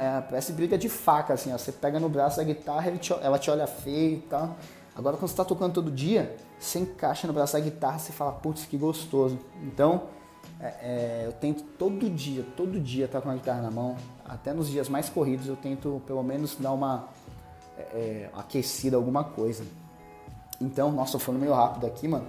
É, 0.00 0.20
parece 0.20 0.52
briga 0.52 0.76
de 0.76 0.88
faca, 0.88 1.32
assim, 1.32 1.52
ó. 1.52 1.58
Você 1.58 1.70
pega 1.70 2.00
no 2.00 2.08
braço 2.08 2.38
da 2.38 2.42
guitarra, 2.42 2.92
ela 3.22 3.38
te 3.38 3.52
olha 3.52 3.68
feio 3.68 4.18
e 4.18 4.22
tal. 4.22 4.56
Agora, 4.96 5.16
quando 5.16 5.28
você 5.28 5.34
está 5.34 5.44
tocando 5.44 5.74
todo 5.74 5.92
dia, 5.92 6.36
você 6.64 6.78
encaixa 6.78 7.26
no 7.26 7.32
braço 7.32 7.52
da 7.52 7.60
guitarra, 7.60 7.98
você 7.98 8.12
fala, 8.12 8.32
putz, 8.32 8.64
que 8.64 8.76
gostoso. 8.76 9.38
Então, 9.62 10.04
é, 10.60 10.66
é, 10.66 11.22
eu 11.26 11.32
tento 11.32 11.62
todo 11.62 12.08
dia, 12.08 12.44
todo 12.56 12.80
dia 12.80 13.04
estar 13.04 13.20
com 13.20 13.30
a 13.30 13.34
guitarra 13.34 13.62
na 13.62 13.70
mão. 13.70 13.96
Até 14.24 14.52
nos 14.52 14.68
dias 14.68 14.88
mais 14.88 15.08
corridos, 15.08 15.46
eu 15.46 15.56
tento 15.56 16.00
pelo 16.06 16.22
menos 16.22 16.56
dar 16.56 16.72
uma 16.72 17.08
é, 17.76 17.82
é 17.82 18.30
aquecida, 18.34 18.96
alguma 18.96 19.24
coisa. 19.24 19.64
Então, 20.60 20.90
nossa, 20.90 21.16
eu 21.16 21.20
falando 21.20 21.40
meio 21.40 21.52
rápido 21.52 21.86
aqui, 21.86 22.08
mano. 22.08 22.26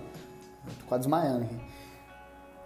Eu 0.67 0.73
tô 0.79 0.85
quase 0.85 1.03
desmaiando 1.03 1.45
aqui. 1.45 1.57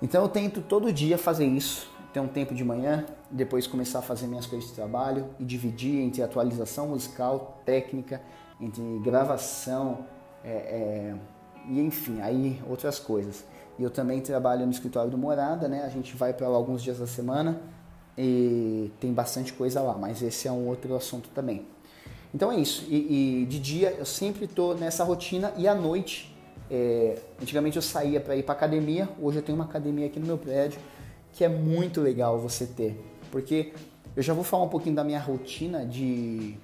Então, 0.01 0.23
eu 0.23 0.29
tento 0.29 0.61
todo 0.61 0.91
dia 0.91 1.17
fazer 1.17 1.45
isso. 1.45 1.89
Ter 2.11 2.19
um 2.19 2.27
tempo 2.27 2.55
de 2.55 2.63
manhã, 2.63 3.05
depois 3.29 3.67
começar 3.67 3.99
a 3.99 4.01
fazer 4.01 4.25
minhas 4.25 4.47
coisas 4.47 4.69
de 4.69 4.75
trabalho 4.75 5.27
e 5.39 5.45
dividir 5.45 6.01
entre 6.01 6.23
atualização 6.23 6.87
musical, 6.87 7.61
técnica 7.63 8.19
entre 8.59 8.81
gravação 9.03 10.05
é, 10.43 10.49
é, 10.49 11.15
e 11.67 11.79
enfim, 11.79 12.21
aí 12.21 12.61
outras 12.69 12.99
coisas. 12.99 13.43
E 13.77 13.83
eu 13.83 13.89
também 13.89 14.21
trabalho 14.21 14.65
no 14.65 14.71
escritório 14.71 15.09
do 15.09 15.17
Morada, 15.17 15.67
né? 15.67 15.83
A 15.83 15.89
gente 15.89 16.15
vai 16.15 16.33
para 16.33 16.47
lá 16.47 16.57
alguns 16.57 16.83
dias 16.83 16.99
da 16.99 17.07
semana 17.07 17.61
e 18.17 18.91
tem 18.99 19.13
bastante 19.13 19.53
coisa 19.53 19.81
lá, 19.81 19.97
mas 19.97 20.21
esse 20.21 20.47
é 20.47 20.51
um 20.51 20.67
outro 20.67 20.93
assunto 20.95 21.29
também. 21.29 21.65
Então 22.33 22.51
é 22.51 22.57
isso. 22.57 22.85
E, 22.89 23.41
e 23.41 23.45
de 23.45 23.59
dia 23.59 23.95
eu 23.97 24.05
sempre 24.05 24.45
estou 24.45 24.75
nessa 24.75 25.03
rotina 25.03 25.53
e 25.57 25.67
à 25.67 25.73
noite, 25.73 26.35
é, 26.69 27.17
antigamente 27.41 27.77
eu 27.77 27.81
saía 27.81 28.19
para 28.19 28.35
ir 28.35 28.43
para 28.43 28.53
academia, 28.53 29.07
hoje 29.21 29.37
eu 29.37 29.41
tenho 29.41 29.57
uma 29.57 29.65
academia 29.65 30.07
aqui 30.07 30.19
no 30.19 30.25
meu 30.25 30.37
prédio 30.37 30.79
que 31.31 31.43
é 31.43 31.49
muito 31.49 32.01
legal 32.01 32.37
você 32.37 32.65
ter, 32.65 32.99
porque 33.31 33.71
eu 34.15 34.21
já 34.21 34.33
vou 34.33 34.43
falar 34.43 34.63
um 34.63 34.69
pouquinho 34.69 34.95
da 34.95 35.03
minha 35.03 35.19
rotina 35.19 35.85
de, 35.85 36.55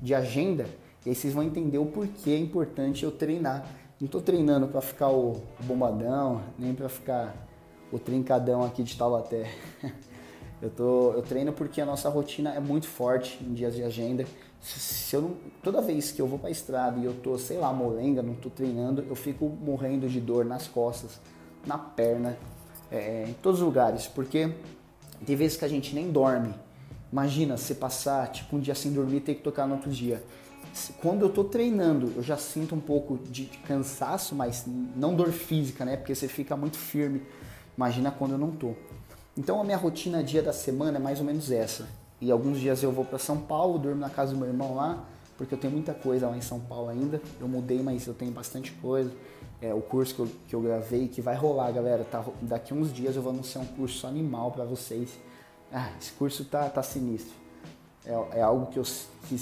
de 0.00 0.14
agenda 0.14 0.66
e 1.04 1.10
aí 1.10 1.14
vocês 1.14 1.34
vão 1.34 1.42
entender 1.42 1.76
o 1.76 1.84
porquê 1.84 2.30
é 2.30 2.38
importante 2.38 3.04
eu 3.04 3.10
treinar. 3.10 3.66
Não 4.00 4.06
estou 4.06 4.20
treinando 4.20 4.66
para 4.66 4.80
ficar 4.80 5.10
o 5.10 5.40
bombadão, 5.60 6.42
nem 6.58 6.74
para 6.74 6.88
ficar 6.88 7.34
o 7.92 7.98
trincadão 7.98 8.64
aqui 8.64 8.82
de 8.82 8.96
Taubaté. 8.96 9.50
Eu, 10.62 10.70
tô, 10.70 11.12
eu 11.12 11.20
treino 11.20 11.52
porque 11.52 11.78
a 11.78 11.84
nossa 11.84 12.08
rotina 12.08 12.54
é 12.54 12.60
muito 12.60 12.86
forte 12.86 13.38
em 13.44 13.52
dias 13.52 13.74
de 13.74 13.82
agenda. 13.82 14.24
Se 14.62 15.14
eu 15.14 15.20
não, 15.20 15.36
toda 15.62 15.82
vez 15.82 16.10
que 16.10 16.22
eu 16.22 16.26
vou 16.26 16.38
para 16.38 16.48
estrada 16.48 16.98
e 16.98 17.04
eu 17.04 17.12
tô, 17.12 17.36
sei 17.36 17.58
lá, 17.58 17.70
molenga, 17.70 18.22
não 18.22 18.34
tô 18.34 18.48
treinando, 18.48 19.04
eu 19.06 19.14
fico 19.14 19.46
morrendo 19.46 20.08
de 20.08 20.20
dor 20.22 20.42
nas 20.42 20.66
costas, 20.66 21.20
na 21.66 21.76
perna, 21.76 22.38
é, 22.90 23.26
em 23.28 23.34
todos 23.34 23.60
os 23.60 23.66
lugares, 23.66 24.06
porque 24.06 24.54
tem 25.26 25.36
vezes 25.36 25.58
que 25.58 25.66
a 25.66 25.68
gente 25.68 25.94
nem 25.94 26.10
dorme. 26.10 26.54
Imagina 27.12 27.58
você 27.58 27.74
passar 27.74 28.32
tipo 28.32 28.56
um 28.56 28.60
dia 28.60 28.74
sem 28.74 28.90
dormir 28.90 29.16
e 29.16 29.20
ter 29.20 29.34
que 29.34 29.42
tocar 29.42 29.66
no 29.66 29.74
outro 29.74 29.90
dia. 29.90 30.24
Quando 31.00 31.22
eu 31.22 31.28
tô 31.28 31.44
treinando, 31.44 32.12
eu 32.16 32.22
já 32.22 32.36
sinto 32.36 32.74
um 32.74 32.80
pouco 32.80 33.18
de 33.30 33.44
cansaço, 33.66 34.34
mas 34.34 34.64
não 34.96 35.14
dor 35.14 35.30
física, 35.30 35.84
né? 35.84 35.96
Porque 35.96 36.14
você 36.14 36.26
fica 36.26 36.56
muito 36.56 36.76
firme. 36.76 37.22
Imagina 37.76 38.10
quando 38.10 38.32
eu 38.32 38.38
não 38.38 38.50
tô. 38.50 38.74
Então 39.36 39.60
a 39.60 39.64
minha 39.64 39.76
rotina 39.76 40.22
dia 40.22 40.42
da 40.42 40.52
semana 40.52 40.98
é 40.98 41.00
mais 41.00 41.20
ou 41.20 41.24
menos 41.24 41.50
essa. 41.50 41.88
E 42.20 42.30
alguns 42.30 42.58
dias 42.58 42.82
eu 42.82 42.90
vou 42.90 43.04
para 43.04 43.18
São 43.18 43.38
Paulo, 43.38 43.78
durmo 43.78 44.00
na 44.00 44.10
casa 44.10 44.32
do 44.32 44.38
meu 44.38 44.48
irmão 44.48 44.74
lá, 44.74 45.04
porque 45.36 45.54
eu 45.54 45.58
tenho 45.58 45.72
muita 45.72 45.92
coisa 45.92 46.28
lá 46.28 46.36
em 46.36 46.40
São 46.40 46.60
Paulo 46.60 46.88
ainda. 46.88 47.20
Eu 47.40 47.46
mudei, 47.48 47.82
mas 47.82 48.06
eu 48.06 48.14
tenho 48.14 48.32
bastante 48.32 48.72
coisa. 48.72 49.12
É, 49.60 49.72
o 49.72 49.80
curso 49.80 50.14
que 50.14 50.20
eu, 50.20 50.28
que 50.48 50.54
eu 50.54 50.60
gravei, 50.60 51.08
que 51.08 51.20
vai 51.20 51.36
rolar, 51.36 51.70
galera. 51.72 52.04
Tá, 52.04 52.24
daqui 52.42 52.74
uns 52.74 52.92
dias 52.92 53.16
eu 53.16 53.22
vou 53.22 53.32
anunciar 53.32 53.62
um 53.62 53.66
curso 53.66 54.06
animal 54.06 54.50
para 54.50 54.64
vocês. 54.64 55.10
Ah, 55.72 55.90
esse 56.00 56.12
curso 56.12 56.44
tá, 56.44 56.68
tá 56.68 56.82
sinistro. 56.82 57.34
É, 58.04 58.38
é 58.38 58.42
algo 58.42 58.66
que 58.66 58.78
eu 58.78 58.84
que 59.28 59.38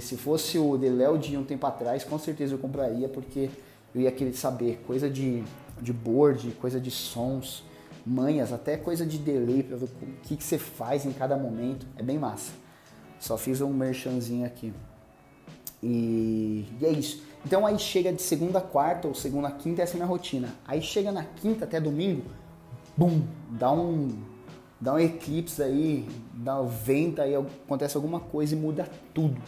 se 0.00 0.16
fosse 0.16 0.58
o 0.58 0.76
de 0.76 0.88
Léo 0.88 1.18
de 1.18 1.36
um 1.36 1.44
tempo 1.44 1.66
atrás, 1.66 2.04
com 2.04 2.18
certeza 2.18 2.54
eu 2.54 2.58
compraria, 2.58 3.08
porque 3.08 3.48
eu 3.94 4.02
ia 4.02 4.12
querer 4.12 4.34
saber 4.34 4.82
coisa 4.86 5.08
de, 5.08 5.42
de 5.80 5.92
board, 5.92 6.50
coisa 6.60 6.78
de 6.78 6.90
sons, 6.90 7.64
manhas, 8.04 8.52
até 8.52 8.76
coisa 8.76 9.06
de 9.06 9.18
delay 9.18 9.62
para 9.62 9.76
ver 9.76 9.84
o 9.86 9.88
que, 10.22 10.36
que 10.36 10.44
você 10.44 10.58
faz 10.58 11.06
em 11.06 11.12
cada 11.12 11.36
momento. 11.36 11.86
É 11.96 12.02
bem 12.02 12.18
massa. 12.18 12.52
Só 13.18 13.36
fiz 13.36 13.60
um 13.60 13.72
merchanzinho 13.72 14.46
aqui. 14.46 14.72
E, 15.82 16.66
e, 16.80 16.86
é 16.86 16.90
isso. 16.90 17.22
Então 17.44 17.66
aí 17.66 17.78
chega 17.78 18.12
de 18.12 18.20
segunda 18.20 18.58
a 18.58 18.62
quarta 18.62 19.08
ou 19.08 19.14
segunda 19.14 19.48
a 19.48 19.52
quinta, 19.52 19.82
essa 19.82 19.92
é 19.92 19.94
a 19.94 19.98
minha 19.98 20.06
rotina. 20.06 20.48
Aí 20.66 20.82
chega 20.82 21.10
na 21.12 21.24
quinta 21.24 21.64
até 21.64 21.80
domingo, 21.80 22.22
bum, 22.96 23.22
dá 23.50 23.72
um, 23.72 24.10
dá 24.80 24.94
um 24.94 24.98
eclipse 24.98 25.62
aí, 25.62 26.06
dá 26.34 26.60
um 26.60 26.66
vento 26.66 27.22
aí, 27.22 27.34
acontece 27.34 27.96
alguma 27.96 28.20
coisa 28.20 28.54
e 28.54 28.58
muda 28.58 28.88
tudo. 29.14 29.40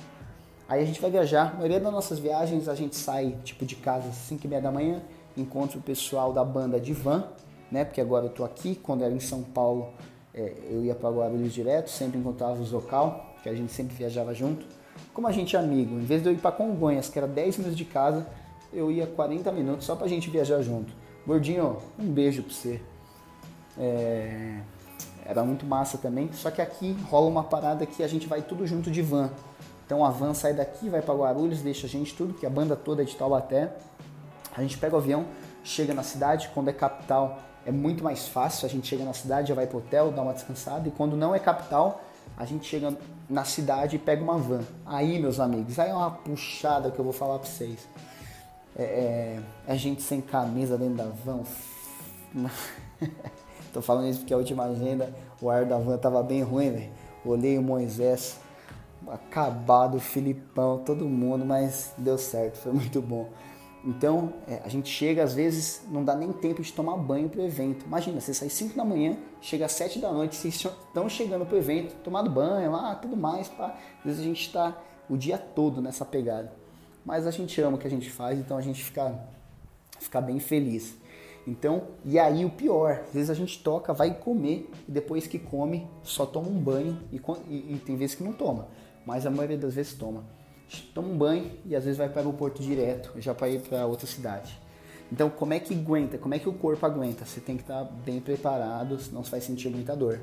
Aí 0.71 0.85
a 0.85 0.87
gente 0.87 1.01
vai 1.01 1.11
viajar. 1.11 1.51
A 1.51 1.55
maioria 1.55 1.81
das 1.81 1.93
nossas 1.93 2.21
viagens 2.21 2.69
a 2.69 2.77
gente 2.77 2.95
sai 2.95 3.37
tipo 3.43 3.67
de 3.67 3.75
casa 3.75 4.09
às 4.09 4.15
5 4.15 4.47
e 4.47 4.49
meia 4.49 4.63
da 4.63 4.71
manhã, 4.71 5.03
encontra 5.37 5.77
o 5.77 5.83
pessoal 5.83 6.33
da 6.33 6.45
banda 6.45 6.79
de 6.79 6.93
van, 6.93 7.25
né? 7.73 7.85
Porque 7.85 8.01
agora 8.01 8.27
eu 8.27 8.31
tô 8.31 8.45
aqui, 8.45 8.77
quando 8.77 9.03
era 9.03 9.13
em 9.13 9.19
São 9.19 9.43
Paulo, 9.43 9.89
é, 10.33 10.53
eu 10.71 10.85
ia 10.85 10.95
para 10.95 11.11
Guarulhos 11.11 11.53
direto, 11.53 11.91
sempre 11.91 12.21
encontrava 12.21 12.63
os 12.63 12.71
local, 12.71 13.35
que 13.43 13.49
a 13.49 13.53
gente 13.53 13.73
sempre 13.73 13.97
viajava 13.97 14.33
junto. 14.33 14.65
Como 15.13 15.27
a 15.27 15.33
gente 15.33 15.57
é 15.57 15.59
amigo, 15.59 15.97
em 15.97 16.05
vez 16.05 16.23
de 16.23 16.29
eu 16.29 16.33
ir 16.33 16.39
para 16.39 16.53
Congonhas, 16.53 17.09
que 17.09 17.19
era 17.19 17.27
10 17.27 17.57
minutos 17.59 17.77
de 17.77 17.85
casa, 17.85 18.25
eu 18.73 18.93
ia 18.93 19.09
40 19.09 19.51
minutos 19.51 19.85
só 19.85 19.97
pra 19.97 20.07
gente 20.07 20.31
viajar 20.31 20.63
junto. 20.63 20.93
Gordinho, 21.27 21.79
um 21.99 22.07
beijo 22.07 22.45
pra 22.45 22.55
você. 22.55 22.81
É... 23.77 24.61
Era 25.27 25.43
muito 25.43 25.67
massa 25.67 25.99
também, 25.99 26.33
só 26.33 26.49
que 26.49 26.63
aqui 26.63 26.97
rola 27.09 27.27
uma 27.27 27.43
parada 27.43 27.85
que 27.87 28.05
a 28.05 28.09
gente 28.09 28.29
vai 28.29 28.41
tudo 28.41 28.65
junto 28.69 28.89
de 28.89 29.03
van. 29.03 29.31
Então 29.91 30.05
a 30.05 30.11
van 30.11 30.35
sai 30.35 30.55
daqui, 30.55 30.89
vai 30.89 31.03
para 31.03 31.13
Guarulhos, 31.13 31.63
deixa 31.63 31.89
a 31.89 31.91
gente 31.91 32.15
tudo, 32.15 32.33
que 32.33 32.47
a 32.47 32.49
banda 32.49 32.77
toda 32.77 33.03
é 33.03 33.05
de 33.05 33.17
Taubaté. 33.17 33.73
A 34.57 34.63
gente 34.63 34.79
pega 34.79 34.95
o 34.95 34.99
avião, 35.01 35.27
chega 35.65 35.93
na 35.93 36.05
cidade, 36.05 36.49
quando 36.55 36.69
é 36.69 36.73
capital 36.73 37.41
é 37.67 37.73
muito 37.73 38.05
mais 38.05 38.29
fácil. 38.29 38.67
A 38.67 38.69
gente 38.69 38.87
chega 38.87 39.05
na 39.05 39.13
cidade, 39.13 39.49
já 39.49 39.55
vai 39.57 39.67
pro 39.67 39.79
hotel, 39.79 40.13
dá 40.13 40.23
uma 40.23 40.33
descansada. 40.33 40.87
E 40.87 40.93
quando 40.93 41.17
não 41.17 41.35
é 41.35 41.41
capital, 41.41 42.03
a 42.37 42.45
gente 42.45 42.69
chega 42.69 42.97
na 43.29 43.43
cidade 43.43 43.97
e 43.97 43.99
pega 43.99 44.23
uma 44.23 44.39
van. 44.39 44.63
Aí, 44.87 45.19
meus 45.19 45.41
amigos, 45.41 45.77
aí 45.77 45.91
é 45.91 45.93
uma 45.93 46.13
puxada 46.13 46.93
que 46.93 46.99
eu 47.01 47.05
vou 47.05 47.13
falar 47.13 47.41
pra 47.41 47.49
vocês. 47.49 47.89
É, 48.79 48.85
é, 48.85 49.41
é 49.67 49.77
gente 49.77 50.03
sem 50.03 50.21
camisa 50.21 50.79
dentro 50.79 50.99
da 50.99 51.07
van. 51.25 51.43
Tô 53.75 53.83
falando 53.83 54.07
isso 54.07 54.21
porque 54.21 54.35
a 54.35 54.37
última 54.37 54.67
agenda, 54.67 55.13
o 55.43 55.51
ar 55.51 55.65
da 55.65 55.79
van 55.79 55.99
tava 55.99 56.23
bem 56.23 56.45
ruim, 56.45 56.71
velho. 56.71 56.93
Olhei 57.25 57.59
o 57.59 57.63
Moisés, 57.63 58.39
acabado, 59.09 59.99
Filipão, 59.99 60.79
todo 60.79 61.09
mundo, 61.09 61.45
mas 61.45 61.93
deu 61.97 62.19
certo, 62.19 62.57
foi 62.59 62.73
muito 62.73 63.01
bom. 63.01 63.29
Então, 63.83 64.35
é, 64.47 64.61
a 64.63 64.69
gente 64.69 64.91
chega, 64.91 65.23
às 65.23 65.35
vezes, 65.35 65.83
não 65.89 66.05
dá 66.05 66.15
nem 66.15 66.33
tempo 66.33 66.63
de 66.63 66.73
tomar 66.73 66.97
banho 66.99 67.31
pro 67.31 67.41
evento. 67.41 67.87
Imagina, 67.87 68.21
você 68.21 68.35
sai 68.35 68.51
5 68.51 68.77
da 68.77 68.85
manhã, 68.85 69.17
chega 69.41 69.65
às 69.65 69.73
7 69.73 69.99
da 69.99 70.13
noite, 70.13 70.37
vocês 70.37 70.55
estão 70.55 71.09
chegando 71.09 71.47
pro 71.47 71.57
evento, 71.57 71.95
tomado 72.05 72.29
banho 72.31 72.71
lá, 72.73 72.95
tudo 72.95 73.17
mais. 73.17 73.49
Pá. 73.49 73.75
Às 74.01 74.05
vezes 74.05 74.21
a 74.21 74.25
gente 74.25 74.41
está 74.43 74.79
o 75.09 75.17
dia 75.17 75.39
todo 75.39 75.81
nessa 75.81 76.05
pegada. 76.05 76.53
Mas 77.05 77.27
a 77.27 77.31
gente 77.31 77.59
ama 77.63 77.77
o 77.77 77.81
que 77.81 77.87
a 77.87 77.91
gente 77.91 78.11
faz, 78.11 78.39
então 78.39 78.59
a 78.59 78.61
gente 78.61 78.85
fica, 78.85 79.19
fica 79.99 80.21
bem 80.21 80.39
feliz. 80.39 80.95
Então, 81.47 81.89
e 82.05 82.19
aí 82.19 82.45
o 82.45 82.51
pior, 82.51 83.01
às 83.09 83.15
vezes 83.15 83.31
a 83.31 83.35
gente 83.35 83.63
toca, 83.63 83.95
vai 83.95 84.13
comer, 84.13 84.71
e 84.87 84.93
depois 84.93 85.27
que 85.27 85.39
come, 85.39 85.89
só 86.03 86.27
toma 86.27 86.49
um 86.49 86.61
banho, 86.61 86.99
e, 87.11 87.17
e, 87.49 87.75
e 87.75 87.79
tem 87.79 87.97
vezes 87.97 88.15
que 88.15 88.23
não 88.23 88.35
toma, 88.35 88.69
mas 89.05 89.27
a 89.27 89.31
maioria 89.31 89.59
das 89.59 89.75
vezes 89.75 89.95
toma 89.95 90.25
toma 90.95 91.09
um 91.09 91.17
banho 91.17 91.51
e 91.65 91.75
às 91.75 91.85
vezes 91.85 91.99
vai 91.99 92.09
para 92.09 92.19
o 92.19 92.27
aeroporto 92.27 92.63
direto, 92.63 93.13
já 93.19 93.35
para 93.35 93.49
ir 93.49 93.61
para 93.61 93.87
outra 93.87 94.07
cidade. 94.07 94.59
Então, 95.13 95.29
como 95.29 95.53
é 95.53 95.59
que 95.59 95.75
aguenta? 95.75 96.17
Como 96.17 96.35
é 96.35 96.39
que 96.39 96.49
o 96.49 96.53
corpo 96.53 96.87
aguenta? 96.87 97.25
Você 97.25 97.41
tem 97.41 97.57
que 97.57 97.63
estar 97.63 97.85
bem 97.85 98.21
preparado, 98.21 98.99
senão 99.01 99.25
você 99.25 99.31
vai 99.31 99.41
sentir 99.41 99.69
muita 99.69 99.97
dor. 99.97 100.21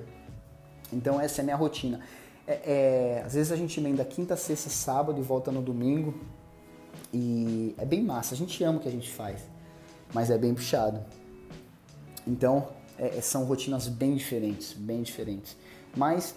Então, 0.94 1.20
essa 1.20 1.42
é 1.42 1.44
a 1.44 1.44
minha 1.44 1.58
rotina. 1.58 2.00
É, 2.48 2.54
é, 2.54 3.24
às 3.26 3.34
vezes 3.34 3.52
a 3.52 3.58
gente 3.58 3.78
emenda 3.78 4.06
quinta, 4.06 4.38
sexta, 4.38 4.70
sábado 4.70 5.20
e 5.20 5.24
volta 5.24 5.52
no 5.52 5.62
domingo. 5.62 6.14
E 7.14 7.76
é 7.78 7.86
bem 7.86 8.02
massa. 8.02 8.34
A 8.34 8.38
gente 8.38 8.64
ama 8.64 8.78
o 8.78 8.82
que 8.82 8.88
a 8.88 8.92
gente 8.92 9.10
faz, 9.10 9.42
mas 10.14 10.30
é 10.30 10.38
bem 10.38 10.54
puxado. 10.54 11.04
Então, 12.26 12.70
é, 12.98 13.20
são 13.20 13.44
rotinas 13.44 13.90
bem 13.90 14.16
diferentes, 14.16 14.72
bem 14.72 15.02
diferentes. 15.02 15.58
Mas 15.98 16.34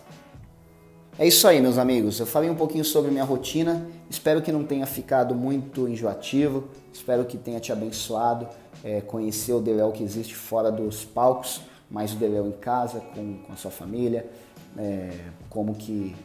é 1.20 1.28
isso 1.28 1.46
aí, 1.46 1.60
meus 1.60 1.76
amigos. 1.76 2.18
Eu 2.18 2.24
falei 2.24 2.48
um 2.48 2.54
pouquinho 2.54 2.82
sobre 2.82 3.10
minha 3.10 3.24
rotina. 3.24 3.86
Espero 4.08 4.40
que 4.40 4.50
não 4.50 4.64
tenha 4.64 4.86
ficado 4.86 5.34
muito 5.34 5.86
enjoativo. 5.86 6.68
Espero 6.90 7.26
que 7.26 7.36
tenha 7.36 7.60
te 7.60 7.70
abençoado. 7.70 8.48
É, 8.82 9.02
conhecer 9.02 9.52
o 9.52 9.60
Deléo 9.60 9.92
que 9.92 10.02
existe 10.02 10.34
fora 10.34 10.72
dos 10.72 11.04
palcos, 11.04 11.60
mas 11.90 12.14
o 12.14 12.16
Deléo 12.16 12.46
em 12.46 12.52
casa, 12.52 13.00
com, 13.14 13.36
com 13.36 13.52
a 13.52 13.56
sua 13.56 13.70
família. 13.70 14.30
É, 14.78 15.10
como 15.50 15.74
que 15.74 16.16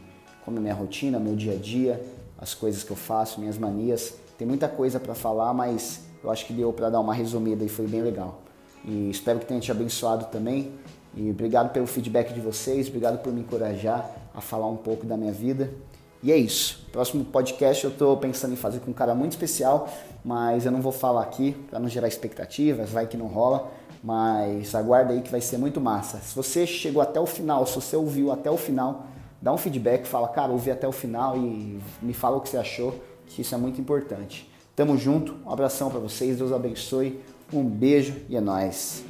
como 0.46 0.56
é 0.56 0.60
minha 0.62 0.72
rotina, 0.72 1.18
meu 1.18 1.36
dia 1.36 1.52
a 1.52 1.56
dia, 1.56 2.02
as 2.38 2.54
coisas 2.54 2.82
que 2.82 2.90
eu 2.90 2.96
faço, 2.96 3.38
minhas 3.38 3.58
manias. 3.58 4.14
Tem 4.38 4.48
muita 4.48 4.66
coisa 4.66 4.98
para 4.98 5.14
falar, 5.14 5.52
mas 5.52 6.06
eu 6.24 6.30
acho 6.30 6.46
que 6.46 6.54
deu 6.54 6.72
para 6.72 6.88
dar 6.88 7.00
uma 7.00 7.12
resumida 7.12 7.62
e 7.62 7.68
foi 7.68 7.86
bem 7.86 8.00
legal. 8.00 8.40
E 8.82 9.10
espero 9.10 9.40
que 9.40 9.44
tenha 9.44 9.60
te 9.60 9.70
abençoado 9.70 10.24
também. 10.32 10.72
E 11.14 11.30
obrigado 11.30 11.70
pelo 11.70 11.86
feedback 11.86 12.32
de 12.32 12.40
vocês, 12.40 12.88
obrigado 12.88 13.22
por 13.22 13.30
me 13.30 13.40
encorajar 13.40 14.25
a 14.36 14.40
falar 14.40 14.68
um 14.68 14.76
pouco 14.76 15.06
da 15.06 15.16
minha 15.16 15.32
vida. 15.32 15.70
E 16.22 16.30
é 16.30 16.36
isso. 16.36 16.86
Próximo 16.92 17.24
podcast 17.24 17.82
eu 17.84 17.90
estou 17.90 18.16
pensando 18.18 18.52
em 18.52 18.56
fazer 18.56 18.80
com 18.80 18.90
um 18.90 18.94
cara 18.94 19.14
muito 19.14 19.32
especial, 19.32 19.88
mas 20.24 20.66
eu 20.66 20.72
não 20.72 20.80
vou 20.80 20.92
falar 20.92 21.22
aqui 21.22 21.52
para 21.70 21.78
não 21.78 21.88
gerar 21.88 22.08
expectativas, 22.08 22.90
vai 22.90 23.06
que 23.06 23.16
não 23.16 23.26
rola. 23.26 23.70
Mas 24.04 24.74
aguarda 24.74 25.12
aí 25.12 25.20
que 25.20 25.30
vai 25.30 25.40
ser 25.40 25.58
muito 25.58 25.80
massa. 25.80 26.18
Se 26.18 26.34
você 26.34 26.66
chegou 26.66 27.02
até 27.02 27.18
o 27.18 27.26
final, 27.26 27.66
se 27.66 27.74
você 27.74 27.96
ouviu 27.96 28.30
até 28.30 28.50
o 28.50 28.56
final, 28.56 29.06
dá 29.40 29.52
um 29.52 29.56
feedback, 29.56 30.06
fala, 30.06 30.28
cara, 30.28 30.52
ouvi 30.52 30.70
até 30.70 30.86
o 30.86 30.92
final 30.92 31.36
e 31.36 31.80
me 32.00 32.12
fala 32.12 32.36
o 32.36 32.40
que 32.40 32.48
você 32.48 32.58
achou, 32.58 32.94
que 33.26 33.42
isso 33.42 33.54
é 33.54 33.58
muito 33.58 33.80
importante. 33.80 34.48
Tamo 34.76 34.96
junto, 34.96 35.34
um 35.44 35.50
abração 35.50 35.90
para 35.90 35.98
vocês, 35.98 36.36
Deus 36.36 36.52
abençoe, 36.52 37.20
um 37.52 37.64
beijo 37.64 38.14
e 38.28 38.36
é 38.36 38.40
nóis. 38.40 39.02